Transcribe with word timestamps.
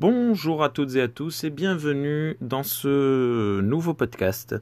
Bonjour 0.00 0.62
à 0.62 0.68
toutes 0.68 0.94
et 0.94 1.00
à 1.00 1.08
tous 1.08 1.42
et 1.42 1.50
bienvenue 1.50 2.36
dans 2.40 2.62
ce 2.62 3.60
nouveau 3.60 3.94
podcast 3.94 4.54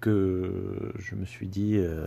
que 0.00 0.94
je 0.98 1.14
me 1.14 1.26
suis 1.26 1.46
dit 1.46 1.74
euh, 1.76 2.06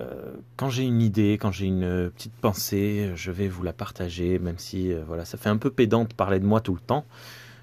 euh, 0.00 0.34
quand 0.56 0.68
j'ai 0.68 0.82
une 0.82 1.00
idée, 1.00 1.34
quand 1.34 1.52
j'ai 1.52 1.66
une 1.66 2.10
petite 2.10 2.32
pensée, 2.32 3.12
je 3.14 3.30
vais 3.30 3.46
vous 3.46 3.62
la 3.62 3.72
partager, 3.72 4.40
même 4.40 4.58
si 4.58 4.92
euh, 4.92 5.04
voilà, 5.06 5.24
ça 5.24 5.38
fait 5.38 5.48
un 5.48 5.58
peu 5.58 5.70
pédant 5.70 6.06
de 6.06 6.12
parler 6.12 6.40
de 6.40 6.44
moi 6.44 6.60
tout 6.60 6.74
le 6.74 6.80
temps. 6.80 7.04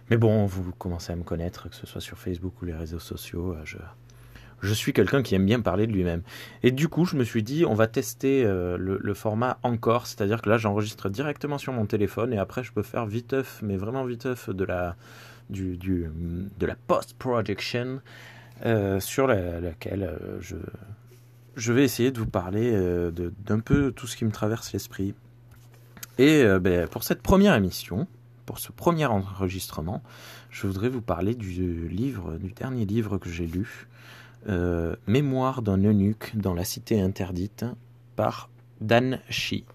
Mais 0.09 0.15
bon, 0.15 0.45
vous 0.45 0.71
commencez 0.71 1.11
à 1.11 1.17
me 1.17 1.23
connaître, 1.23 1.67
que 1.67 1.75
ce 1.75 1.85
soit 1.85 1.99
sur 1.99 2.17
Facebook 2.17 2.61
ou 2.61 2.65
les 2.65 2.73
réseaux 2.73 2.99
sociaux, 2.99 3.57
je, 3.65 3.75
je 4.61 4.73
suis 4.73 4.93
quelqu'un 4.93 5.21
qui 5.21 5.35
aime 5.35 5.45
bien 5.45 5.61
parler 5.61 5.87
de 5.87 5.91
lui-même. 5.91 6.21
Et 6.63 6.71
du 6.71 6.87
coup, 6.87 7.05
je 7.05 7.15
me 7.15 7.23
suis 7.23 7.43
dit, 7.43 7.65
on 7.65 7.73
va 7.73 7.87
tester 7.87 8.43
euh, 8.43 8.77
le, 8.77 9.13
format 9.13 9.59
encore, 9.63 10.07
c'est-à-dire 10.07 10.41
que 10.41 10.49
là, 10.49 10.57
j'enregistre 10.57 11.09
directement 11.09 11.57
sur 11.57 11.73
mon 11.73 11.85
téléphone 11.85 12.33
et 12.33 12.37
après, 12.37 12.63
je 12.63 12.71
peux 12.71 12.83
faire 12.83 13.05
viteuf, 13.05 13.59
mais 13.61 13.77
vraiment 13.77 14.03
viteuf 14.03 14.49
de 14.49 14.63
la, 14.63 14.95
du, 15.49 15.77
du, 15.77 16.09
de 16.59 16.65
la 16.65 16.75
post-production 16.75 18.01
euh, 18.65 18.99
sur 18.99 19.27
laquelle 19.27 20.03
euh, 20.03 20.37
je, 20.41 20.55
je 21.55 21.73
vais 21.73 21.83
essayer 21.83 22.11
de 22.11 22.19
vous 22.19 22.27
parler 22.27 22.71
d'un 23.45 23.59
peu 23.59 23.91
tout 23.91 24.07
ce 24.07 24.15
qui 24.15 24.25
me 24.25 24.31
traverse 24.31 24.73
l'esprit. 24.73 25.13
Et 26.19 26.43
ben, 26.59 26.87
pour 26.87 27.03
cette 27.03 27.21
première 27.21 27.53
émission, 27.53 28.07
pour 28.47 28.57
ce 28.57 28.71
premier 28.71 29.05
enregistrement, 29.05 30.01
je 30.49 30.65
voudrais 30.65 30.89
vous 30.89 31.01
parler 31.01 31.35
du 31.35 31.87
livre, 31.89 32.37
du 32.37 32.51
dernier 32.51 32.85
livre 32.85 33.17
que 33.17 33.29
j'ai 33.29 33.45
lu, 33.45 33.87
euh, 34.47 34.95
Mémoire 35.07 35.61
d'un 35.61 35.83
eunuque 35.83 36.31
dans 36.35 36.53
la 36.53 36.63
cité 36.63 37.01
interdite 37.01 37.65
par 38.15 38.49
Dan 38.81 39.19
Shi. 39.29 39.65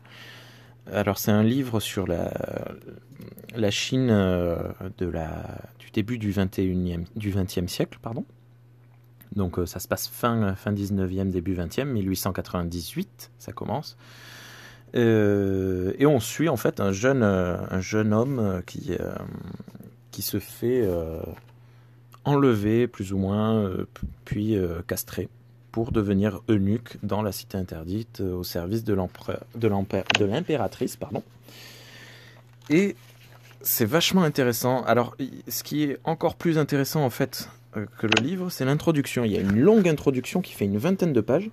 Alors 0.90 1.18
c'est 1.18 1.30
un 1.30 1.42
livre 1.42 1.78
sur 1.80 2.06
la, 2.06 2.30
Chine 3.70 4.08
euh, 4.10 4.56
de 4.98 5.06
la, 5.06 5.60
du 5.78 5.90
début 5.90 6.18
du, 6.18 6.32
21e, 6.32 7.04
du 7.16 7.32
20e 7.32 7.68
siècle. 7.68 7.98
Pardon. 8.00 8.24
Donc 9.36 9.58
euh, 9.58 9.66
ça 9.66 9.78
se 9.78 9.88
passe 9.88 10.08
fin, 10.08 10.54
fin 10.54 10.72
19e, 10.72 11.30
début 11.30 11.54
20e, 11.54 11.84
1898, 11.84 13.30
ça 13.38 13.52
commence. 13.52 13.96
et 14.94 16.06
on 16.06 16.20
suit 16.20 16.48
en 16.48 16.56
fait 16.56 16.80
un 16.80 16.92
jeune, 16.92 17.22
un 17.22 17.80
jeune 17.80 18.12
homme 18.12 18.62
qui, 18.66 18.92
qui 20.10 20.22
se 20.22 20.38
fait 20.38 20.86
enlevé 22.24 22.86
plus 22.86 23.12
ou 23.12 23.18
moins, 23.18 23.56
euh, 23.56 23.86
puis 24.24 24.56
euh, 24.56 24.82
castré 24.86 25.28
pour 25.70 25.92
devenir 25.92 26.40
eunuque 26.48 26.98
dans 27.02 27.22
la 27.22 27.32
cité 27.32 27.56
interdite 27.56 28.20
euh, 28.20 28.34
au 28.34 28.44
service 28.44 28.84
de 28.84 28.94
l'impératrice. 28.94 30.98
Et 32.70 32.96
c'est 33.62 33.84
vachement 33.84 34.22
intéressant. 34.22 34.82
Alors, 34.84 35.16
ce 35.48 35.62
qui 35.62 35.84
est 35.84 35.98
encore 36.04 36.34
plus 36.34 36.58
intéressant 36.58 37.04
en 37.04 37.10
fait 37.10 37.48
que 37.98 38.06
le 38.06 38.22
livre, 38.22 38.50
c'est 38.50 38.66
l'introduction. 38.66 39.24
Il 39.24 39.32
y 39.32 39.38
a 39.38 39.40
une 39.40 39.58
longue 39.58 39.88
introduction 39.88 40.42
qui 40.42 40.52
fait 40.52 40.66
une 40.66 40.76
vingtaine 40.76 41.12
de 41.12 41.20
pages 41.22 41.50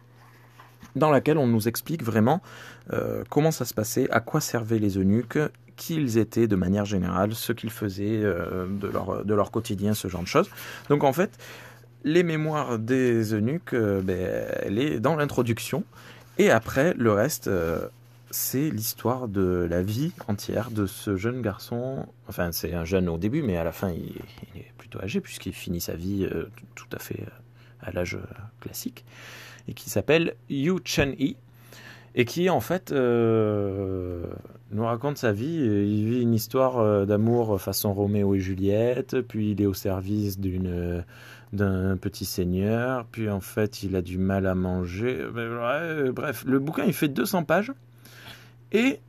dans 0.95 1.11
laquelle 1.11 1.37
on 1.37 1.47
nous 1.47 1.67
explique 1.67 2.03
vraiment 2.03 2.41
comment 3.29 3.51
ça 3.51 3.63
se 3.63 3.73
passait, 3.73 4.09
à 4.09 4.19
quoi 4.19 4.41
servaient 4.41 4.79
les 4.79 4.97
eunuques, 4.97 5.37
qui 5.79 5.95
ils 5.95 6.17
étaient 6.19 6.47
de 6.47 6.55
manière 6.55 6.85
générale, 6.85 7.33
ce 7.33 7.53
qu'ils 7.53 7.71
faisaient 7.71 8.21
euh, 8.21 8.67
de, 8.67 9.33
leur, 9.33 9.49
quotidien, 9.49 9.95
ce 9.95 10.07
genre 10.07 10.21
de 10.21 10.27
choses. 10.27 10.49
Donc 10.89 11.03
en 11.03 11.13
fait, 11.13 11.31
les 12.03 12.21
mémoires 12.21 12.77
des 12.77 13.33
eunuques, 13.33 13.73
euh, 13.73 14.01
ben, 14.01 14.45
elle 14.61 14.77
est 14.77 14.99
dans 14.99 15.15
l'introduction. 15.15 15.83
Et 16.37 16.51
après, 16.51 16.93
le 16.95 17.13
reste, 17.13 17.47
euh, 17.47 17.87
c'est 18.29 18.69
l'histoire 18.69 19.27
de 19.29 19.65
la 19.69 19.81
vie 19.81 20.11
entière 20.27 20.69
de 20.69 20.85
ce 20.85 21.15
jeune 21.15 21.41
garçon. 21.41 22.05
Enfin, 22.27 22.51
c'est 22.51 22.73
un 22.73 22.85
jeune 22.85 23.07
au 23.07 23.17
début, 23.17 23.41
mais 23.41 23.57
à 23.57 23.63
la 23.63 23.71
fin, 23.71 23.89
il, 23.89 24.17
est 24.59 24.71
plutôt 24.77 24.99
âgé, 25.01 25.21
puisqu'il 25.21 25.53
finit 25.53 25.81
sa 25.81 25.95
vie 25.95 26.29
tout 26.75 26.87
à 26.91 26.99
fait 26.99 27.25
à 27.81 27.91
l'âge 27.91 28.17
classique. 28.59 29.05
Et 29.67 29.73
qui 29.73 29.89
s'appelle 29.89 30.35
Yu 30.49 30.79
Chen-yi 30.83 31.37
et 32.15 32.25
qui 32.25 32.49
en 32.49 32.59
fait 32.59 32.91
nous 34.71 34.85
raconte 34.85 35.17
sa 35.17 35.31
vie. 35.31 35.55
Il 35.55 36.05
vit 36.05 36.21
une 36.21 36.33
histoire 36.33 36.79
euh, 36.79 37.05
d'amour 37.05 37.59
façon 37.59 37.93
Roméo 37.93 38.35
et 38.35 38.39
Juliette, 38.39 39.21
puis 39.21 39.51
il 39.51 39.61
est 39.61 39.65
au 39.65 39.73
service 39.73 40.39
d'une 40.39 41.03
d'un 41.51 41.97
petit 41.97 42.25
seigneur, 42.25 43.05
puis 43.11 43.27
en 43.27 43.39
fait 43.39 43.81
il 43.81 43.95
a 43.95 44.03
du 44.03 44.19
mal 44.19 44.45
à 44.45 44.53
manger. 44.53 45.25
bref, 46.13 46.43
le 46.45 46.59
bouquin 46.59 46.83
il 46.85 46.93
fait 46.93 47.07
200 47.07 47.43
pages 47.43 47.73
et 48.71 48.99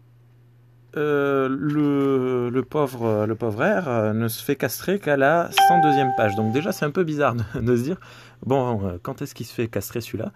euh, 0.97 1.49
le, 1.51 2.49
le, 2.49 2.63
pauvre 2.63 3.27
le 3.27 3.35
pauvre 3.35 4.13
ne 4.15 4.27
se 4.27 4.43
fait 4.43 4.57
castrer 4.57 4.99
qu'à 4.99 5.19
la 5.19 5.51
102e 5.51 6.17
page. 6.17 6.35
Donc 6.35 6.55
déjà 6.55 6.73
c'est 6.73 6.87
un 6.87 6.91
peu 6.91 7.05
bizarre 7.05 7.35
de, 7.35 7.61
de 7.61 7.77
se 7.77 7.83
dire 7.83 8.01
bon 8.47 8.99
quand 9.03 9.21
est-ce 9.21 9.35
qu'il 9.35 9.45
se 9.45 9.53
fait 9.53 9.69
castrer 9.69 10.01
celui-là? 10.01 10.33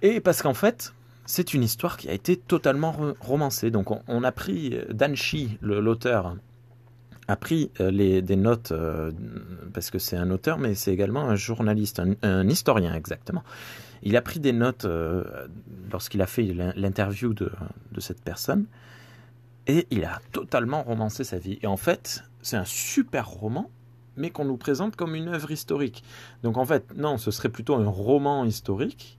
Et 0.00 0.20
parce 0.20 0.40
qu'en 0.40 0.54
fait 0.54 0.94
c'est 1.26 1.54
une 1.54 1.62
histoire 1.62 1.96
qui 1.96 2.08
a 2.08 2.12
été 2.12 2.36
totalement 2.36 2.94
romancée. 3.20 3.70
Donc 3.70 3.90
on, 4.08 4.24
a 4.24 4.32
pris, 4.32 4.74
euh, 4.74 4.92
Dan 4.92 5.14
Shi, 5.14 5.58
l'auteur, 5.60 6.36
a 7.28 7.36
pris 7.36 7.70
euh, 7.80 7.90
les, 7.90 8.20
des 8.22 8.36
notes, 8.36 8.72
euh, 8.72 9.10
parce 9.72 9.90
que 9.90 9.98
c'est 9.98 10.16
un 10.16 10.30
auteur, 10.30 10.58
mais 10.58 10.74
c'est 10.74 10.92
également 10.92 11.28
un 11.28 11.36
journaliste, 11.36 12.02
un, 12.22 12.48
historien 12.48 12.94
exactement. 12.94 13.42
Il 14.02 14.16
a 14.18 14.22
pris 14.22 14.38
des 14.38 14.52
notes 14.52 14.86
lorsqu'il 15.90 16.20
a 16.20 16.26
fait 16.26 16.42
l'interview 16.76 17.32
de, 17.32 17.50
de, 17.92 18.00
cette 18.00 18.20
personne, 18.20 18.66
et 19.66 19.86
il 19.90 20.04
a 20.04 20.20
totalement 20.30 20.82
romancé 20.82 21.24
sa 21.24 21.38
vie. 21.38 21.58
Et 21.62 21.66
en 21.66 21.78
fait, 21.78 22.22
c'est 22.42 22.58
un 22.58 22.66
super 22.66 23.26
roman, 23.26 23.70
mais 24.18 24.28
qu'on 24.28 24.44
nous 24.44 24.58
présente 24.58 24.94
comme 24.94 25.14
une 25.14 25.28
œuvre 25.28 25.50
historique. 25.50 26.04
Donc 26.42 26.58
en 26.58 26.66
fait, 26.66 26.94
non, 26.94 27.16
ce 27.16 27.30
serait 27.30 27.48
plutôt 27.48 27.76
un 27.76 27.88
roman 27.88 28.44
historique 28.44 29.18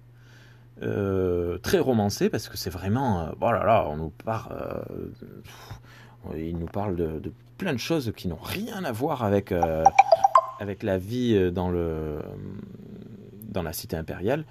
euh, 0.81 1.57
très 1.59 1.79
romancé 1.79 2.29
parce 2.29 2.49
que 2.49 2.57
c'est 2.57 2.69
vraiment 2.69 3.21
euh, 3.21 3.31
oh 3.39 3.51
là 3.51 3.87
on 3.89 3.95
nous 3.95 4.09
parle 4.09 4.51
euh, 4.51 6.35
il 6.35 6.57
nous 6.57 6.65
parle 6.65 6.97
de, 6.97 7.31
plein 7.57 7.71
de 7.71 7.77
choses 7.77 8.11
qui 8.13 8.27
n'ont 8.27 8.35
rien 8.41 8.83
à 8.83 8.91
voir 8.91 9.23
avec 9.23 9.53
avec 10.59 10.83
la 10.83 10.97
vie 10.97 11.51
dans 11.51 11.69
le 11.69 12.19
dans 13.43 13.63
la 13.63 13.73
cité 13.73 13.95
impériale. 13.95 14.43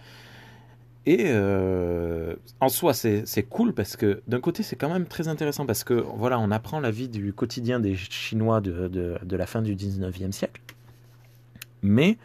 Et 1.04 1.30
en 2.60 2.68
soi 2.68 2.94
c'est 2.94 3.42
cool 3.50 3.74
parce 3.74 3.96
que 3.96 4.22
d'un 4.28 4.40
côté 4.40 4.62
c'est 4.62 4.76
quand 4.76 4.88
même 4.88 5.06
très 5.06 5.26
intéressant 5.26 5.66
parce 5.66 5.82
que 5.82 5.94
voilà 5.94 6.38
on 6.38 6.52
apprend 6.52 6.78
la 6.78 6.92
vie 6.92 7.08
du 7.08 7.32
quotidien 7.32 7.80
des 7.80 7.96
chinois 7.96 8.60
de, 8.60 8.86
de, 8.86 9.18
de 9.20 9.36
la 9.36 9.46
fin 9.46 9.60
du 9.60 9.74
19e 9.74 10.30
siècle. 10.30 10.62
Mais 11.82 12.18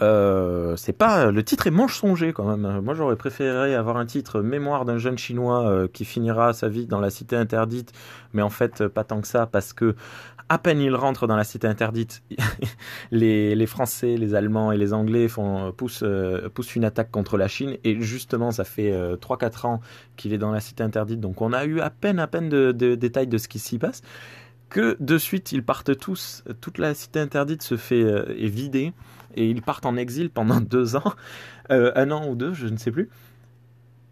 euh, 0.00 0.74
c'est 0.76 0.94
pas 0.94 1.30
le 1.30 1.44
titre 1.44 1.66
est 1.66 1.70
mensonger 1.70 2.32
quand 2.32 2.44
même. 2.44 2.80
Moi 2.80 2.94
j'aurais 2.94 3.16
préféré 3.16 3.74
avoir 3.74 3.98
un 3.98 4.06
titre 4.06 4.40
Mémoire 4.40 4.84
d'un 4.84 4.98
jeune 4.98 5.18
chinois 5.18 5.66
euh, 5.68 5.88
qui 5.92 6.04
finira 6.04 6.52
sa 6.54 6.68
vie 6.68 6.86
dans 6.86 7.00
la 7.00 7.10
cité 7.10 7.36
interdite, 7.36 7.92
mais 8.32 8.42
en 8.42 8.50
fait 8.50 8.88
pas 8.88 9.04
tant 9.04 9.20
que 9.20 9.28
ça 9.28 9.46
parce 9.46 9.72
que 9.72 9.94
à 10.48 10.58
peine 10.58 10.80
il 10.80 10.94
rentre 10.94 11.26
dans 11.26 11.36
la 11.36 11.44
cité 11.44 11.66
interdite, 11.66 12.22
les, 13.10 13.54
les, 13.54 13.66
Français, 13.66 14.16
les 14.16 14.34
Allemands 14.34 14.72
et 14.72 14.76
les 14.76 14.92
Anglais 14.92 15.28
font 15.28 15.72
poussent, 15.72 16.02
euh, 16.02 16.48
poussent 16.48 16.74
une 16.74 16.84
attaque 16.84 17.10
contre 17.10 17.36
la 17.36 17.48
Chine. 17.48 17.76
Et 17.84 18.00
justement 18.00 18.50
ça 18.50 18.64
fait 18.64 18.92
3-4 18.92 19.66
ans 19.66 19.80
qu'il 20.16 20.32
est 20.32 20.38
dans 20.38 20.52
la 20.52 20.60
cité 20.60 20.82
interdite. 20.82 21.20
Donc 21.20 21.42
on 21.42 21.52
a 21.52 21.64
eu 21.66 21.80
à 21.80 21.90
peine 21.90 22.18
à 22.18 22.26
peine 22.26 22.48
de 22.48 22.72
détails 22.94 23.26
de 23.26 23.38
ce 23.38 23.48
qui 23.48 23.58
s'y 23.58 23.78
passe 23.78 24.02
que 24.72 24.96
de 24.98 25.18
suite 25.18 25.52
ils 25.52 25.62
partent 25.62 25.96
tous, 25.96 26.42
toute 26.60 26.78
la 26.78 26.94
cité 26.94 27.20
interdite 27.20 27.62
se 27.62 27.76
fait 27.76 28.00
est 28.00 28.48
vidée 28.48 28.92
et 29.34 29.48
ils 29.48 29.62
partent 29.62 29.86
en 29.86 29.96
exil 29.96 30.30
pendant 30.30 30.60
deux 30.60 30.96
ans, 30.96 31.12
euh, 31.70 31.92
un 31.94 32.10
an 32.10 32.28
ou 32.28 32.34
deux, 32.34 32.52
je 32.54 32.66
ne 32.66 32.76
sais 32.76 32.90
plus. 32.90 33.08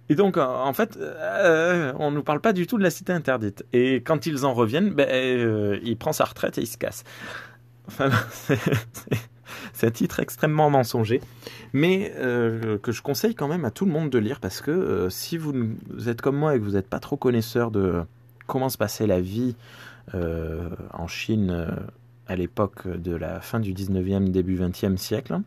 Et 0.08 0.16
donc, 0.16 0.36
en 0.38 0.72
fait, 0.72 0.96
euh, 0.96 1.92
on 2.00 2.10
ne 2.10 2.16
nous 2.16 2.24
parle 2.24 2.40
pas 2.40 2.52
du 2.52 2.66
tout 2.66 2.76
de 2.78 2.82
la 2.82 2.90
cité 2.90 3.12
interdite. 3.12 3.64
Et 3.72 3.96
quand 3.96 4.26
ils 4.26 4.44
en 4.44 4.54
reviennent, 4.54 4.90
ben, 4.90 5.08
euh, 5.08 5.78
il 5.84 5.96
prend 5.96 6.12
sa 6.12 6.24
retraite 6.24 6.58
et 6.58 6.62
il 6.62 6.66
se 6.66 6.76
casse. 6.76 7.04
Enfin, 7.86 8.10
c'est 9.72 9.86
un 9.86 9.90
titre 9.92 10.18
extrêmement 10.18 10.68
mensonger, 10.68 11.20
mais 11.72 12.12
que 12.82 12.90
je 12.90 13.02
conseille 13.02 13.36
quand 13.36 13.46
même 13.46 13.64
à 13.64 13.70
tout 13.70 13.84
le 13.84 13.92
monde 13.92 14.10
de 14.10 14.18
lire 14.18 14.40
parce 14.40 14.60
que 14.60 15.08
si 15.10 15.36
vous, 15.38 15.52
vous, 15.90 16.08
êtes 16.08 16.20
comme 16.20 16.36
moi 16.36 16.56
et 16.56 16.58
que 16.58 16.64
vous 16.64 16.72
n'êtes 16.72 16.88
pas 16.88 17.00
trop 17.00 17.16
connaisseur 17.16 17.70
de 17.70 18.02
comment 18.48 18.68
se 18.68 18.78
passait 18.78 19.06
la 19.06 19.20
vie 19.20 19.54
en 20.14 21.06
Chine 21.06 21.66
à 22.26 22.36
l'époque 22.36 22.86
de 22.86 23.14
la 23.14 23.40
fin 23.40 23.60
du 23.60 23.74
19e, 23.74 24.30
début 24.30 24.56
20e 24.56 24.96
siècle, 24.96 25.40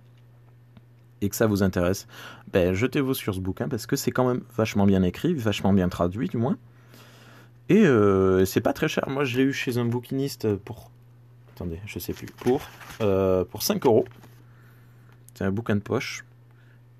et 1.21 1.29
que 1.29 1.35
ça 1.35 1.47
vous 1.47 1.63
intéresse, 1.63 2.07
ben, 2.51 2.73
jetez-vous 2.73 3.13
sur 3.13 3.33
ce 3.33 3.39
bouquin 3.39 3.69
parce 3.69 3.85
que 3.85 3.95
c'est 3.95 4.11
quand 4.11 4.27
même 4.27 4.41
vachement 4.55 4.85
bien 4.85 5.03
écrit, 5.03 5.33
vachement 5.33 5.73
bien 5.73 5.87
traduit 5.89 6.27
du 6.27 6.37
moins. 6.37 6.57
Et 7.69 7.85
euh, 7.85 8.45
c'est 8.45 8.61
pas 8.61 8.73
très 8.73 8.89
cher. 8.89 9.07
Moi, 9.07 9.23
je 9.23 9.37
l'ai 9.37 9.43
eu 9.43 9.53
chez 9.53 9.77
un 9.77 9.85
bouquiniste 9.85 10.55
pour. 10.55 10.91
Attendez, 11.55 11.79
je 11.85 11.97
sais 11.99 12.13
plus. 12.13 12.25
Pour, 12.25 12.61
euh, 13.01 13.45
pour 13.45 13.63
5 13.63 13.85
euros. 13.85 14.05
C'est 15.33 15.45
un 15.45 15.51
bouquin 15.51 15.75
de 15.75 15.81
poche 15.81 16.25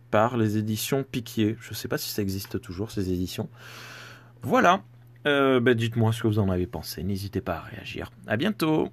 par 0.09 0.37
les 0.37 0.57
éditions 0.57 1.03
Piquier. 1.03 1.57
Je 1.59 1.73
sais 1.73 1.87
pas 1.87 1.97
si 1.97 2.09
ça 2.09 2.21
existe 2.21 2.61
toujours, 2.61 2.91
ces 2.91 3.11
éditions. 3.11 3.49
Voilà. 4.41 4.83
Euh, 5.25 5.59
ben, 5.59 5.73
dites-moi 5.73 6.11
ce 6.11 6.23
que 6.23 6.27
vous 6.27 6.39
en 6.39 6.49
avez 6.49 6.67
pensé. 6.67 7.03
N'hésitez 7.03 7.41
pas 7.41 7.55
à 7.57 7.61
réagir. 7.61 8.11
À 8.27 8.37
bientôt. 8.37 8.89